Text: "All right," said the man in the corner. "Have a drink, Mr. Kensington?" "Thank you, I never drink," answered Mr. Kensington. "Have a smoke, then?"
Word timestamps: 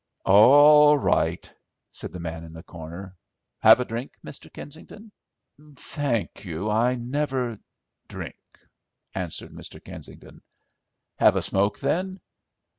"All 0.25 0.97
right," 0.97 1.47
said 1.91 2.11
the 2.11 2.19
man 2.19 2.43
in 2.43 2.53
the 2.53 2.63
corner. 2.63 3.15
"Have 3.59 3.79
a 3.79 3.85
drink, 3.85 4.13
Mr. 4.25 4.51
Kensington?" 4.51 5.11
"Thank 5.75 6.43
you, 6.43 6.71
I 6.71 6.95
never 6.95 7.59
drink," 8.07 8.39
answered 9.13 9.51
Mr. 9.51 9.79
Kensington. 9.83 10.41
"Have 11.19 11.35
a 11.35 11.43
smoke, 11.43 11.77
then?" 11.77 12.19